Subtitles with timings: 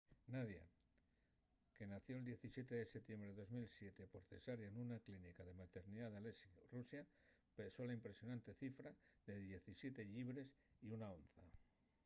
[0.33, 0.61] nadia
[1.79, 6.43] que nació'l 17 de setiembre de 2007 por cesárea nuna clínica de maternidá n'aleisk
[6.73, 7.01] rusia
[7.57, 8.89] pesó la impresionante cifra
[9.27, 10.47] de 17 llibres
[10.87, 11.41] y 1 onza